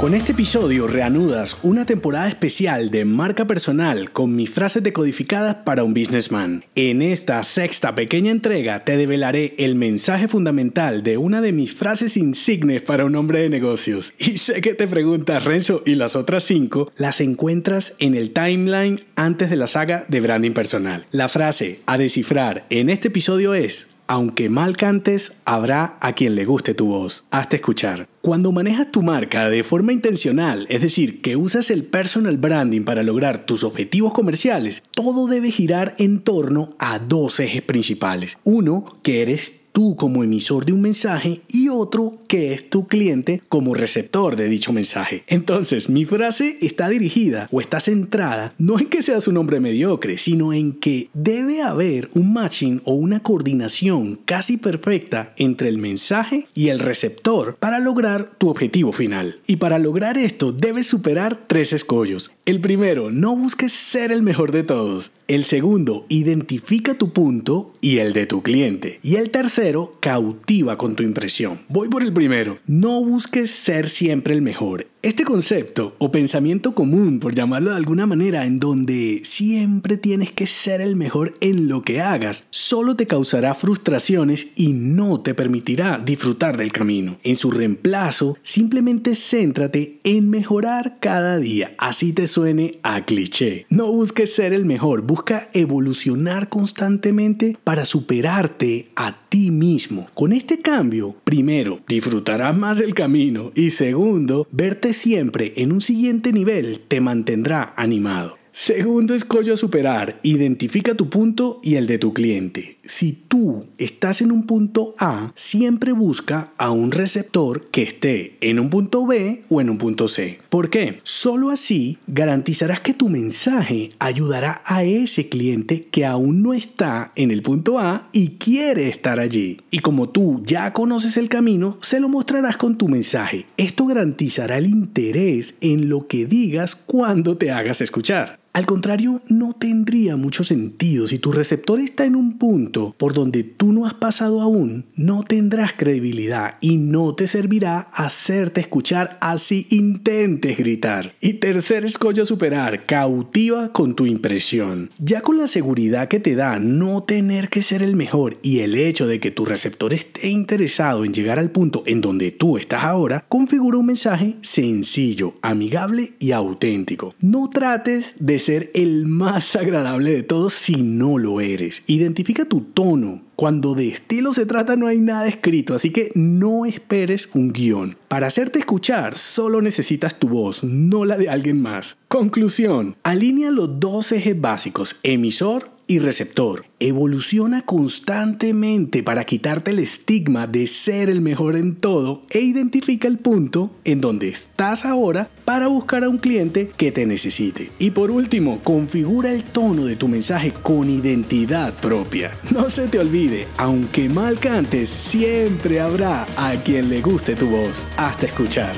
[0.00, 5.84] Con este episodio reanudas una temporada especial de marca personal con mis frases decodificadas para
[5.84, 6.64] un businessman.
[6.74, 12.16] En esta sexta pequeña entrega te develaré el mensaje fundamental de una de mis frases
[12.16, 14.14] insignes para un hombre de negocios.
[14.18, 16.90] Y sé que te preguntas, Renzo, ¿y las otras cinco?
[16.96, 21.04] Las encuentras en el timeline antes de la saga de branding personal.
[21.10, 26.44] La frase a descifrar en este episodio es aunque mal cantes, habrá a quien le
[26.44, 27.22] guste tu voz.
[27.30, 28.08] Hazte escuchar.
[28.22, 33.04] Cuando manejas tu marca de forma intencional, es decir, que usas el personal branding para
[33.04, 38.38] lograr tus objetivos comerciales, todo debe girar en torno a dos ejes principales.
[38.42, 43.42] Uno, que eres tú como emisor de un mensaje y otro que es tu cliente
[43.48, 45.24] como receptor de dicho mensaje.
[45.26, 50.18] Entonces, mi frase está dirigida o está centrada no en que seas un hombre mediocre,
[50.18, 56.48] sino en que debe haber un matching o una coordinación casi perfecta entre el mensaje
[56.54, 59.40] y el receptor para lograr tu objetivo final.
[59.46, 62.32] Y para lograr esto debes superar tres escollos.
[62.46, 65.12] El primero, no busques ser el mejor de todos.
[65.30, 68.98] El segundo, identifica tu punto y el de tu cliente.
[69.00, 71.60] Y el tercero, cautiva con tu impresión.
[71.68, 72.58] Voy por el primero.
[72.66, 74.88] No busques ser siempre el mejor.
[75.02, 80.46] Este concepto o pensamiento común, por llamarlo de alguna manera, en donde siempre tienes que
[80.46, 85.96] ser el mejor en lo que hagas, solo te causará frustraciones y no te permitirá
[85.96, 87.16] disfrutar del camino.
[87.22, 93.64] En su reemplazo, simplemente céntrate en mejorar cada día, así te suene a cliché.
[93.70, 100.08] No busques ser el mejor, busca evolucionar constantemente para superarte a ti mismo.
[100.12, 106.32] Con este cambio, primero, disfrutarás más el camino y segundo, verte siempre en un siguiente
[106.32, 108.39] nivel te mantendrá animado.
[108.62, 112.76] Segundo escollo a superar, identifica tu punto y el de tu cliente.
[112.84, 118.60] Si tú estás en un punto A, siempre busca a un receptor que esté en
[118.60, 120.40] un punto B o en un punto C.
[120.50, 121.00] ¿Por qué?
[121.04, 127.30] Solo así garantizarás que tu mensaje ayudará a ese cliente que aún no está en
[127.30, 129.62] el punto A y quiere estar allí.
[129.70, 133.46] Y como tú ya conoces el camino, se lo mostrarás con tu mensaje.
[133.56, 138.38] Esto garantizará el interés en lo que digas cuando te hagas escuchar.
[138.52, 141.06] Al contrario, no tendría mucho sentido.
[141.06, 145.22] Si tu receptor está en un punto por donde tú no has pasado aún, no
[145.22, 151.14] tendrás credibilidad y no te servirá hacerte escuchar así intentes gritar.
[151.20, 154.90] Y tercer escollo a superar, cautiva con tu impresión.
[154.98, 158.74] Ya con la seguridad que te da no tener que ser el mejor y el
[158.74, 162.82] hecho de que tu receptor esté interesado en llegar al punto en donde tú estás
[162.82, 167.14] ahora, configura un mensaje sencillo, amigable y auténtico.
[167.20, 171.82] No trates de ser el más agradable de todos si no lo eres.
[171.86, 173.22] Identifica tu tono.
[173.36, 177.96] Cuando de estilo se trata no hay nada escrito, así que no esperes un guion.
[178.08, 181.96] Para hacerte escuchar solo necesitas tu voz, no la de alguien más.
[182.08, 182.96] Conclusión.
[183.02, 186.66] Alinea los dos ejes básicos, emisor y receptor.
[186.78, 193.18] Evoluciona constantemente para quitarte el estigma de ser el mejor en todo e identifica el
[193.18, 197.72] punto en donde estás ahora para buscar a un cliente que te necesite.
[197.80, 202.30] Y por último, configura el tono de tu mensaje con identidad propia.
[202.52, 207.84] No se te olvide, aunque mal cantes, siempre habrá a quien le guste tu voz.
[207.96, 208.76] Hasta escuchar.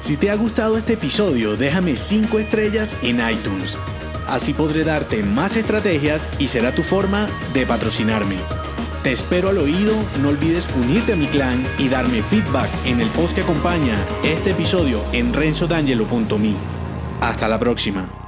[0.00, 3.76] Si te ha gustado este episodio, déjame 5 estrellas en iTunes
[4.30, 8.36] Así podré darte más estrategias y será tu forma de patrocinarme.
[9.02, 9.92] Te espero al oído,
[10.22, 14.50] no olvides unirte a mi clan y darme feedback en el post que acompaña este
[14.50, 16.54] episodio en renzodangelo.me.
[17.20, 18.19] Hasta la próxima.